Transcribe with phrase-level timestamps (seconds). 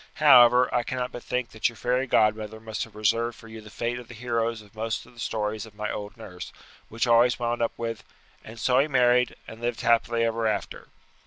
[0.15, 3.69] However, I cannot but think that your fairy godmother must have reserved for you the
[3.69, 6.51] fate of the heroes of most of the stories of my old nurse,
[6.89, 8.03] which always wound up with
[8.43, 10.87] 'and so he married, and lived happily ever after.'